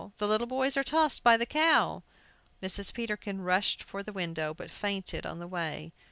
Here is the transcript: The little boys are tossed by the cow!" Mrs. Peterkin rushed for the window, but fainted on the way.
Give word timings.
The 0.17 0.27
little 0.27 0.47
boys 0.47 0.77
are 0.77 0.83
tossed 0.83 1.21
by 1.21 1.37
the 1.37 1.45
cow!" 1.45 2.01
Mrs. 2.59 2.91
Peterkin 2.91 3.41
rushed 3.43 3.83
for 3.83 4.01
the 4.01 4.11
window, 4.11 4.51
but 4.51 4.71
fainted 4.71 5.27
on 5.27 5.37
the 5.37 5.45
way. 5.47 5.93